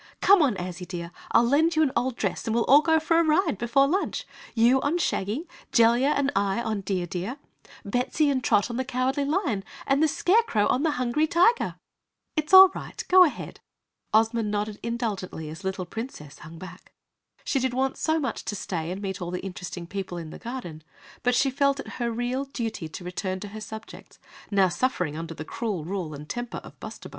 Come 0.19 0.41
on 0.41 0.55
Azzy, 0.55 0.87
dear, 0.87 1.11
I'll 1.31 1.43
lend 1.47 1.75
you 1.75 1.83
an 1.83 1.91
old 1.95 2.15
dress 2.15 2.47
and 2.47 2.55
we'll 2.55 2.63
all 2.65 2.81
go 2.81 2.99
for 2.99 3.19
a 3.19 3.23
ride 3.23 3.59
before 3.59 3.87
lunch! 3.87 4.25
You, 4.55 4.81
on 4.81 4.97
Shaggy 4.97 5.47
Jellia 5.71 6.15
and 6.17 6.31
I 6.35 6.59
on 6.59 6.81
Dear 6.81 7.05
Deer 7.05 7.37
Bettsy 7.85 8.31
and 8.31 8.43
Trot 8.43 8.71
on 8.71 8.77
the 8.77 8.83
Cowardly 8.83 9.25
Lion, 9.25 9.63
and 9.85 10.01
the 10.01 10.07
Scarecrow 10.07 10.65
on 10.65 10.81
the 10.81 10.97
Hungry 10.97 11.27
Tiger!" 11.27 11.75
"It's 12.35 12.51
all 12.51 12.69
right, 12.69 13.03
go 13.09 13.23
ahead," 13.23 13.59
Ozma 14.11 14.41
nodded 14.41 14.79
indulgently 14.81 15.49
as 15.51 15.59
the 15.61 15.67
little 15.67 15.85
Princess 15.85 16.39
hung 16.39 16.57
back. 16.57 16.91
She 17.43 17.59
did 17.59 17.75
want 17.75 17.95
so 17.95 18.19
much 18.19 18.43
to 18.45 18.55
stay 18.55 18.89
and 18.89 19.03
meet 19.03 19.21
all 19.21 19.29
the 19.29 19.45
interesting 19.45 19.85
people 19.85 20.17
in 20.17 20.31
the 20.31 20.39
garden, 20.39 20.81
but 21.21 21.35
she 21.35 21.51
felt 21.51 21.79
it 21.79 21.87
her 22.01 22.09
real 22.09 22.45
duty 22.45 22.89
to 22.89 23.03
return 23.03 23.39
to 23.41 23.49
her 23.49 23.61
subjects, 23.61 24.17
now 24.49 24.67
suffering 24.67 25.15
under 25.15 25.35
the 25.35 25.45
cruel 25.45 25.85
rule 25.85 26.15
and 26.15 26.27
temper 26.27 26.57
of 26.63 26.79
Bustabo. 26.79 27.09